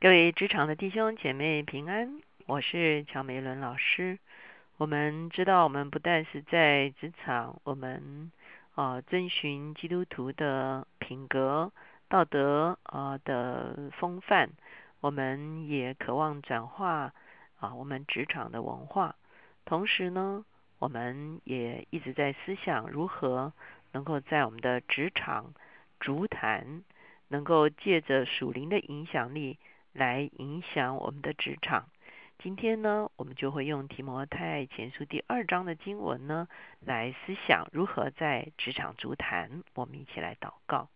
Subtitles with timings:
[0.00, 4.20] 各位职场的弟兄姐妹平安，我是乔梅伦老师。
[4.76, 8.30] 我们知道，我们不但是在职场，我们
[8.76, 11.72] 啊遵循基督徒的品格、
[12.08, 14.50] 道德啊的风范，
[15.00, 17.12] 我们也渴望转化
[17.58, 19.16] 啊我们职场的文化。
[19.64, 20.44] 同时呢，
[20.78, 23.52] 我们也一直在思想如何
[23.90, 25.54] 能够在我们的职场
[25.98, 26.84] 足坛，
[27.26, 29.58] 能够借着属灵的影响力。
[29.92, 31.88] 来影响我们的职场。
[32.40, 36.46] 今天呢，我们就会用提摩太前书第二章的经文呢，
[36.78, 39.64] 来思想如何在职场足坛。
[39.74, 40.88] 我们一起来祷告，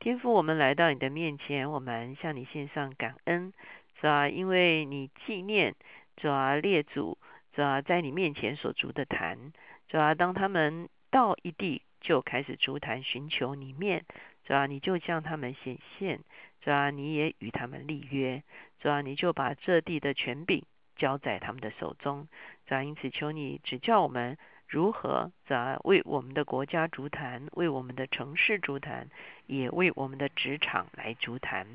[0.00, 3.52] 天父，我们来到你的面前，我们向你献上感恩，
[4.00, 4.28] 是吧？
[4.28, 5.76] 因为你纪念
[6.16, 7.16] 主啊列祖，
[7.52, 9.52] 主啊在你面前所足的坛，
[9.86, 14.04] 主啊当他们到一地就开始足坛寻求你面，
[14.44, 16.18] 主啊你就向他们显现。
[16.64, 18.42] 主啊，你也与他们立约，
[18.80, 20.64] 主啊，你就把这地的权柄
[20.96, 22.26] 交在他们的手中。
[22.66, 29.10] 主啊，因此求你指教我们如何在为我们的国家足坛，为我们的城市足坛，
[29.46, 31.66] 也为我们的职场来足坛。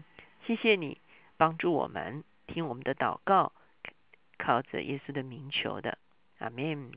[0.48, 0.98] 谢谢你
[1.38, 3.52] 帮助我们听我们的祷告，
[4.40, 6.00] 靠着耶稣的名求的，
[6.40, 6.92] 阿门。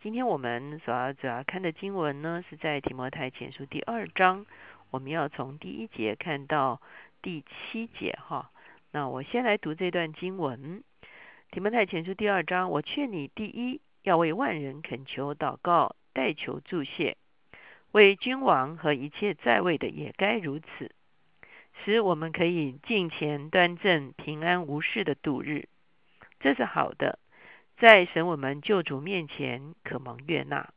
[0.00, 4.44] 今天我们所要主要看的经文呢，是在提摩太前书第二章，
[4.90, 6.82] 我们要从第一节看到。
[7.22, 8.50] 第七节哈，
[8.90, 10.82] 那我先来读这段经文，
[11.52, 12.68] 提摩太前书第二章。
[12.68, 17.14] 我劝你，第一要为万人恳求祷告，代求助谢；
[17.92, 20.90] 为君王和一切在位的也该如此，
[21.84, 25.68] 使我们可以敬虔端正、平安无事的度日。
[26.40, 27.20] 这是好的，
[27.78, 30.70] 在神我们救主面前可蒙悦纳。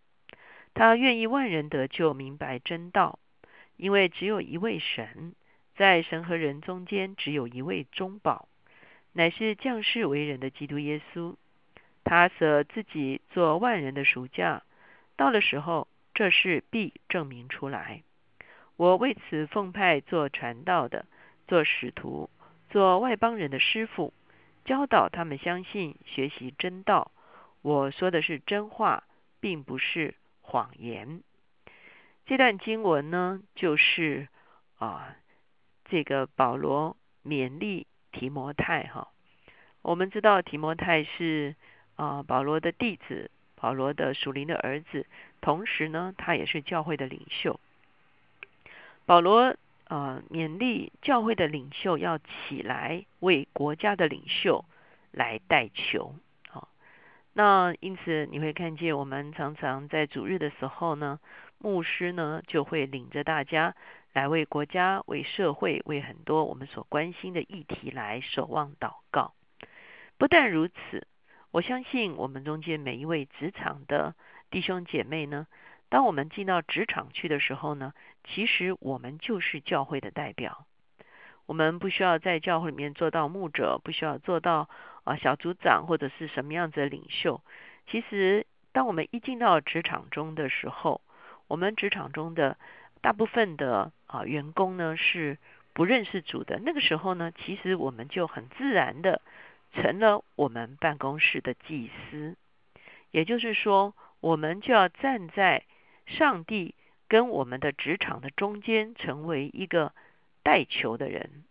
[0.76, 3.18] 他愿意万人得救，明白真道，
[3.78, 5.34] 因为只有一位神。
[5.76, 8.48] 在神和人中间，只有一位中保，
[9.12, 11.36] 乃是降世为人的基督耶稣。
[12.06, 14.64] 他舍自己做万人的赎价，
[15.18, 18.04] 到了时候，这事必证明出来。
[18.78, 21.06] 我为此奉派做传道的，
[21.48, 22.30] 做使徒，
[22.70, 24.14] 做外邦人的师傅，
[24.64, 27.12] 教导他们相信、学习真道。
[27.62, 29.04] 我说的是真话，
[29.42, 31.22] 并不是谎言。
[32.26, 34.30] 这段经文呢，就是
[34.78, 35.18] 啊。
[35.88, 39.08] 这个保罗勉励提摩太哈，
[39.82, 41.56] 我们知道提摩太是
[41.96, 45.06] 啊保罗的弟子，保罗的属灵的儿子，
[45.42, 47.60] 同时呢他也是教会的领袖。
[49.06, 49.56] 保罗
[49.88, 54.66] 啊勉励教会的领袖要起来为国家的领袖
[55.12, 56.16] 来代求
[56.50, 56.68] 啊。
[57.34, 61.20] 那因此你会看见我们常常在主日的时候呢，
[61.60, 63.76] 牧师呢就会领着大家。
[64.16, 69.34] 来为国家、为社会、为很多我们所关心的议题来守望祷告。
[70.18, 71.06] 不但如此，
[71.52, 74.16] 我相信我们中间每一位职场的
[74.50, 75.48] 弟兄姐妹呢，
[75.90, 77.92] 当我们进到职场去的时候呢，
[78.24, 80.66] 其实我们就是教会的代表。
[81.46, 84.70] 我们不需要在教会里面做到牧者，不需要做到
[85.04, 87.42] 啊小组长或者是什么样子的领袖。
[87.88, 91.02] 其实，当我们一进到职场中的时候，
[91.50, 92.58] 我们职场中的
[93.02, 95.38] 大部分的啊员工呢是
[95.74, 99.22] 不认识主的，那个时候呢，其实我们就很自然的
[99.74, 102.38] 成了我们办公室的祭司，
[103.12, 105.66] 也就是说，我们就要站在
[106.06, 106.76] 上帝
[107.08, 109.94] 跟我们的职场的中间，成为一个
[110.44, 111.44] 代求的人。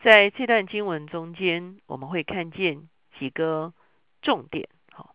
[0.00, 3.72] 在这段经文中间，我们会看见几个
[4.20, 4.68] 重点。
[4.90, 5.14] 好，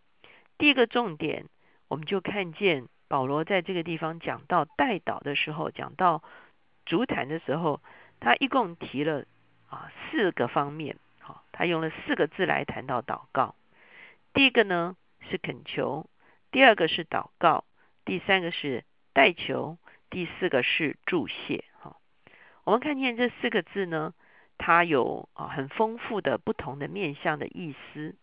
[0.56, 1.44] 第一个重点，
[1.86, 2.88] 我们就看见。
[3.08, 6.22] 保罗在这个地方讲到代祷的时候，讲到
[6.84, 7.80] 足坛的时候，
[8.20, 9.24] 他一共提了
[9.68, 13.54] 啊四个方面，好，他用了四个字来谈到祷告。
[14.34, 14.94] 第一个呢
[15.30, 16.06] 是恳求，
[16.50, 17.64] 第二个是祷告，
[18.04, 19.78] 第三个是代求，
[20.10, 21.64] 第四个是祝谢。
[21.80, 21.96] 哈，
[22.64, 24.12] 我们看见这四个字呢，
[24.58, 28.14] 它有啊很丰富的不同的面向的意思。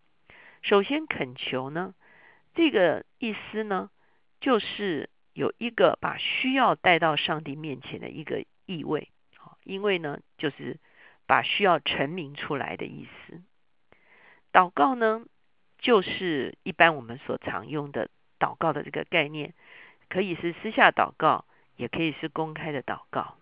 [0.61, 1.95] 首先恳求呢，
[2.53, 3.89] 这个意思呢。
[4.45, 9.09] 就是有一个把需要带到上帝面前的一个意味，
[9.63, 10.77] 因为呢，就是
[11.25, 13.41] 把需要成名出来的意思。
[14.53, 15.25] 祷告呢，
[15.79, 18.07] 就是一般我们所常用的
[18.37, 19.55] 祷告的这个概念，
[20.09, 21.45] 可以是私下祷告，
[21.75, 23.37] 也可以是公开的祷告。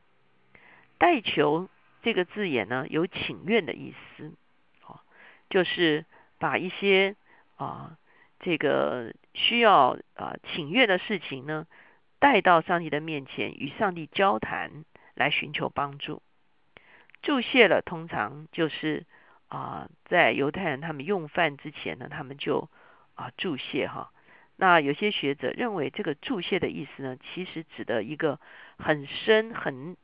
[0.98, 1.68] 代求
[2.02, 4.32] 这个字眼呢，有请愿的意思，
[5.50, 6.06] 就是
[6.40, 7.18] 把一些
[7.58, 7.98] 啊。
[8.46, 11.66] 这个需要啊请愿的事情呢，
[12.20, 14.84] 带到上帝的面前，与上帝交谈，
[15.16, 16.22] 来寻求帮助。
[17.22, 19.06] 注谢了，通常就是
[19.48, 22.70] 啊，在犹太人他们用饭之前呢，他们就
[23.16, 24.12] 啊注谢哈。
[24.58, 28.42] 那有些学者认为，这个注谢的意思呢，其实指的一个
[28.78, 29.96] 很深很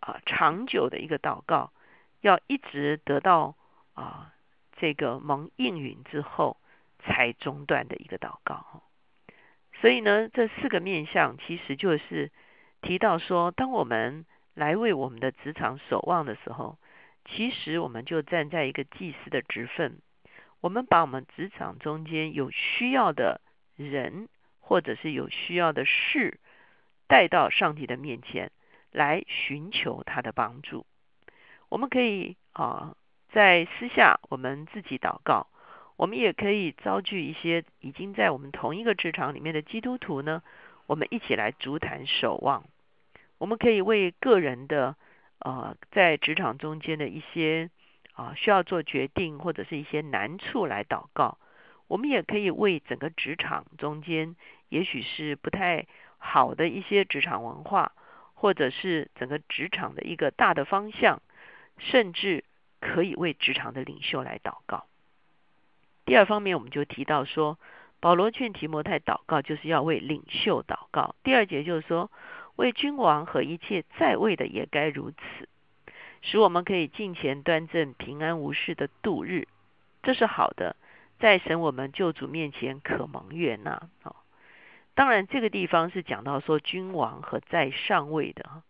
[0.00, 1.72] 啊长久的一个祷告，
[2.20, 3.54] 要一直得到
[3.94, 4.32] 啊
[4.76, 6.56] 这个蒙应允之后
[6.98, 8.82] 才中断的一个祷告。
[9.80, 12.30] 所以呢，这四个面相其实就是
[12.80, 16.78] 提到说，当我们来为我们的职场守望的时候，
[17.24, 20.00] 其实我们就站在一个祭司的职分，
[20.60, 23.40] 我们把我们职场中间有需要的。
[23.80, 24.28] 人
[24.58, 26.40] 或者是有需要的事
[27.06, 28.50] 带到上帝的面前
[28.90, 30.84] 来寻求他的帮助。
[31.68, 32.96] 我们可以啊
[33.30, 35.46] 在私下我们自己祷告，
[35.98, 40.44] 我们也可以遭聚一些已经在我们同一个职场里面的基督徒呢，
[40.86, 42.64] 我们一起来足坛守望。
[43.38, 44.94] 我们可以为个人的
[45.40, 47.68] 呃在职场中间的一些
[48.12, 51.36] 啊需要做决定或者是一些难处来祷告。
[51.88, 54.36] 我们也可以为整个职场中间，
[54.68, 55.86] 也许是不太
[56.18, 57.90] 好的一些职场文化，
[58.34, 61.20] 或者是整个职场的一个大的方向，
[61.78, 62.44] 甚至
[62.78, 64.86] 可以为职场的领袖来祷告。
[66.08, 67.58] 第二方面，我们就提到说，
[68.00, 71.14] 保罗劝提摩太祷告，就是要为领袖祷告。
[71.22, 72.10] 第二节就是说，
[72.56, 75.18] 为君王和一切在位的也该如此，
[76.22, 79.48] 使我们可以敬虔端正、平安无事的度日，
[80.02, 80.76] 这是好的。
[81.18, 83.72] 在神我们救主面前可蒙悦纳
[84.02, 84.16] 啊！
[84.94, 88.62] 当然，这个地方是讲到说君王和在上位的。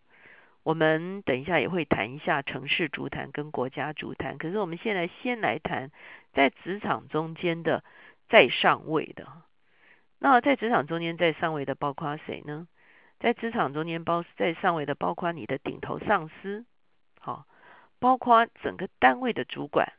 [0.62, 4.36] 我们等一下也会谈一下城市足坛跟国家足坛。
[4.38, 5.90] 可是我们现在先来谈
[6.32, 7.82] 在职场中间的
[8.28, 9.26] 在上位的。
[10.18, 12.68] 那在职场中间在上位的包括谁呢？
[13.18, 16.64] 在职场中间包在上位的包括你的顶头上司，
[17.20, 17.46] 好，
[17.98, 19.92] 包括整个单位的主管。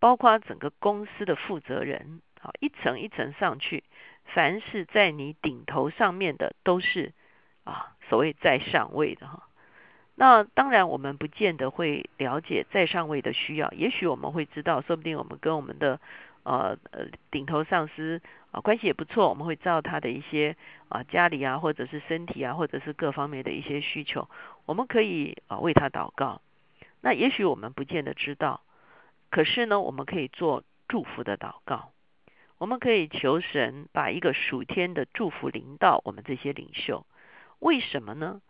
[0.00, 3.84] 包括整个公司的负责人，好一层一层上去，
[4.24, 7.14] 凡是在你顶头上面的，都是
[7.64, 9.48] 啊所谓在上位的哈。
[10.16, 16.00] 那当然，我们不见得会了解在上位的需要，也许我们会知道，说不定我们跟我们的
[16.44, 18.22] 呃呃顶头上司
[18.52, 20.56] 啊关系也不错，我们会知道他的一些
[20.88, 24.28] 啊家里啊，或者是身体啊，或者是各方面的一些需求，
[24.66, 26.40] 我们可以啊为他祷告。
[27.00, 28.60] 那也许我们不见得知道。
[29.30, 31.90] 可是呢，我们可以做祝福的祷告，
[32.58, 37.04] 我们可以求神把一个属天的祝福临到我们这些领袖。
[37.58, 38.40] 为什么呢？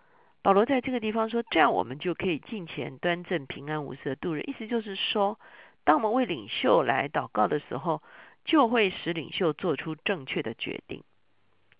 [0.44, 4.42] 保罗在这个地方说，这样我们就可以敬虔端正、平安无事度日。
[4.42, 5.40] 意思就是说，
[5.84, 8.02] 当我们为领袖来祷告的时候，
[8.44, 11.02] 就会使领袖做出正确的决定。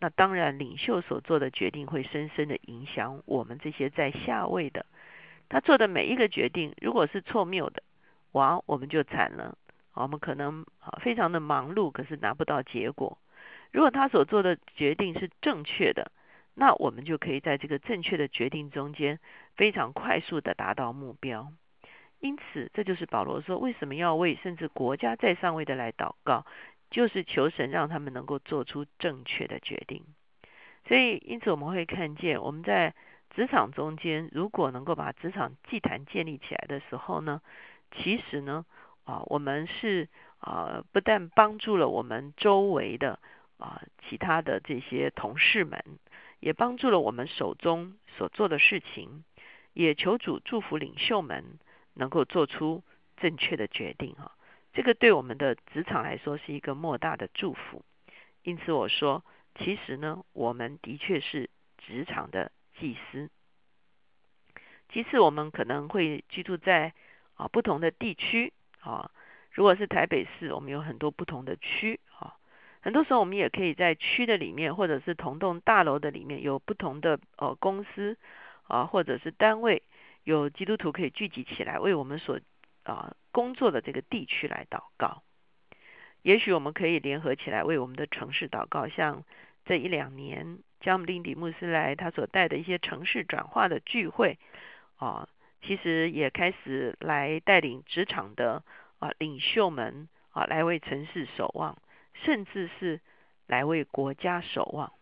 [0.00, 4.86] 那当然，领袖所做的决定会深深的影响我们这些在下位的。
[5.50, 7.82] 他做的每一个决定，如果是错谬的，
[8.32, 9.58] 哇，我们就惨了。
[9.92, 13.18] 我们可能啊非常的忙碌，可是拿不到结果。
[13.72, 16.10] 如果他所做的决定是正确的，
[16.54, 19.18] 那我们就可以在这个正确的决定中间
[19.56, 21.52] 非常快速的达到目标。
[22.20, 26.46] 因此，这就是保罗说为什么要为甚至国家在上位的来祷告，
[26.90, 30.04] 就是求神让他们能够做出正确的决定。
[30.86, 32.94] 所以，因此我们会看见我们在
[33.34, 37.42] 职场中间，如果能够把职场祭坛建立起来的时候呢？
[37.96, 38.64] 其实呢，
[39.04, 43.18] 啊，我们是啊，不但帮助了我们周围的
[43.58, 45.84] 啊其他的这些同事们，
[46.44, 49.24] 也帮助了我们手中所做的事情，
[49.72, 51.58] 也求主祝福领袖们
[51.94, 52.84] 能够做出
[53.16, 54.32] 正确的决定哈。
[54.74, 57.82] 这个对我们的职场来说是一个莫大的祝福。
[58.42, 59.24] 因此我说，
[59.54, 61.48] 其实呢，我们的确是
[61.78, 63.30] 职场的祭司。
[64.92, 66.92] 其次，我们可能会居住在。
[67.36, 69.10] 啊，不同的地区啊，
[69.50, 72.36] 如果是台北市，我们有很多不同的区啊。
[72.84, 78.18] 很多时候，我们也可以在区的里面，或者是同栋大楼的里面，有不同的呃公司
[78.64, 79.82] 啊，或者是单位，
[80.22, 82.38] 有基督徒可以聚集起来，为我们所
[82.82, 85.22] 啊工作的这个地区来祷告。
[86.20, 88.86] 也许我们可以联合起来，为我们的城市祷告。
[88.88, 89.24] 像
[89.64, 94.38] 这一两年，加姆林迪穆斯来他所带的一些城市转化的聚会
[94.96, 95.26] 啊。
[95.62, 98.62] 其实也开始来带领职场的
[98.98, 101.78] 啊领袖们啊来为城市守望，
[102.14, 103.00] 甚至是
[103.46, 104.92] 来为国家守望。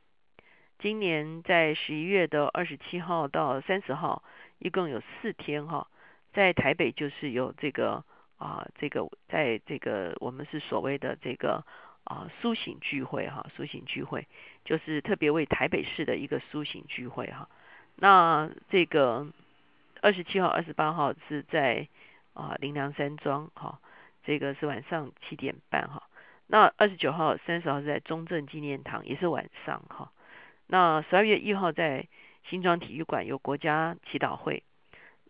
[0.78, 4.24] 今年在十一月的二十七号到三十号，
[4.58, 5.86] 一共有四天哈，
[6.32, 8.04] 在台北就是有这个
[8.38, 11.64] 啊这个在这个我们是所谓的这个
[12.04, 14.26] 啊苏醒聚会哈，苏醒聚会
[14.64, 17.48] 就是特别为台北市的一个苏醒聚会哈。
[17.96, 19.26] 那这个。
[20.04, 21.86] 二十七号、二十八号是在
[22.34, 23.78] 啊林良山庄哈，
[24.24, 26.02] 这个是晚上七点半哈。
[26.52, 30.12] 那二十九号、三十号是在中正纪念堂，也是晚上哈。
[30.66, 32.06] 那十二月一号在
[32.50, 34.62] 新庄体育馆有国家祈祷会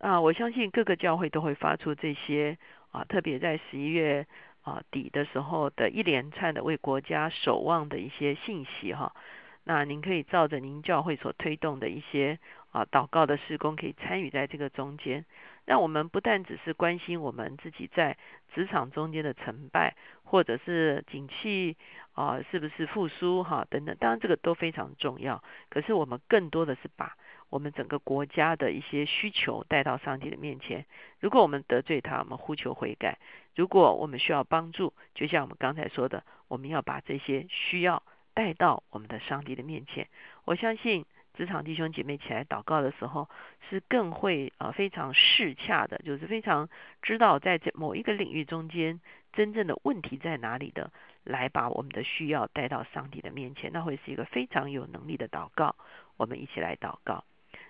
[0.00, 2.58] 啊，我相信各个教会都会发出这些
[2.90, 4.26] 啊，特别在十一月
[4.62, 9.14] 啊底的时候的一连串的为国家守望的一些信息哈。
[9.62, 12.40] 那您可以照着您教会所推动的一些
[12.72, 15.24] 啊祷告的施工，可以参与在这个中间。
[15.64, 18.16] 让我们不但只是关心我们自己在
[18.54, 21.76] 职场中间的成败，或者是景气
[22.12, 25.42] 啊是不是复苏哈等等，当然这个都非常重要。
[25.68, 27.16] 可是我们更多的是把
[27.48, 30.84] 我们整个国家的一些需求带到上帝的面前。
[31.20, 33.18] 如果我们得罪他，我们呼求悔改；
[33.54, 38.02] 如果我们需要帮助，就像我们刚才说的，我们要把这些需要。
[38.34, 40.08] 带到我们的上帝的面前，
[40.46, 43.28] 我相信职场弟兄姐妹起来祷告的时候，
[43.68, 46.68] 是更会啊非常适恰的，就是非常
[47.00, 49.00] 知道在这某一个领域中间
[49.32, 50.92] 真正的问题在哪里的，
[51.24, 55.74] 来把我们的需要带到上帝的面前，那会是一个非常有能力的祷告。
[56.18, 57.24] 我们一起来祷告，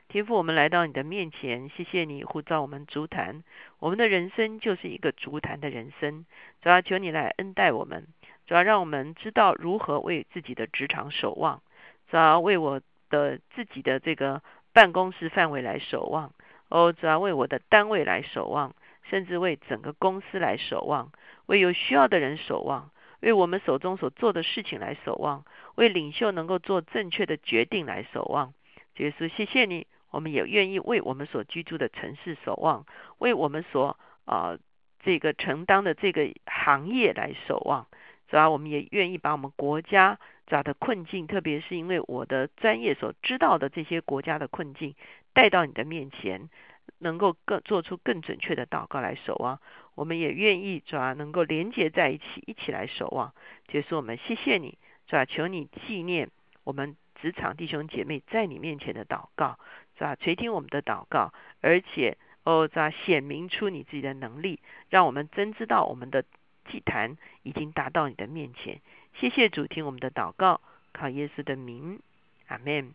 [0.09, 3.45] 天父，我们来到你的面前，谢谢你呼召我们足坛，
[3.79, 6.27] 我们的人生就是一个足坛的人生，
[6.61, 8.09] 主要求你来恩待我们。
[8.45, 11.63] 主要让我们知道如何为自己的职场守望，
[12.11, 14.43] 主要为我的自己的这个
[14.73, 16.33] 办公室范围来守望，
[16.69, 18.75] 哦，主要为我的单位来守望，
[19.11, 21.13] 甚至为整个公司来守望，
[21.45, 22.91] 为有需要的人守望，
[23.21, 28.55] 为我们手中所做的事情来守望，为领袖能够做正确的决定来守望。
[28.97, 32.87] 耶稣，谢谢你，我们也愿意为我们所居住的城市守望，
[33.19, 34.57] 为我们所啊
[35.05, 37.87] 这个承担的这个行业来守望。
[38.33, 44.95] 主要我们也愿意把我们国家主要的困境，特别是因为我的专业所知道的这些国家的困境，
[45.35, 46.49] 带到你的面前，
[46.97, 49.61] 能够更做出更准确的祷告来守望。
[49.95, 53.35] 我们也愿意主要能够连接在一起，一起来守望。
[53.69, 56.31] 结束我们谢谢你，主要求你纪念
[56.65, 59.59] 我们职场弟兄姐妹在你面前的祷告，
[59.99, 60.17] 是吧？
[60.17, 64.59] 垂听我们的祷告，而且哦，主要显明出你自己的能力，
[64.89, 66.25] 让我们真知道我们的。
[66.73, 68.81] 祭坛已经达到你的面前，
[69.13, 70.63] 谢谢主听我们的祷告，
[70.95, 72.01] 靠耶稣的名，
[72.47, 72.95] 阿门。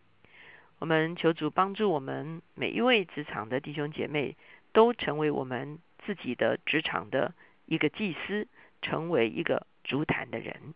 [0.80, 4.36] 我们求主帮助我们每一位职场的弟兄姐妹，
[4.74, 7.36] 都成为我们自己的职场的
[7.68, 8.48] 一个祭司，
[8.82, 10.74] 成为一个足坛的人。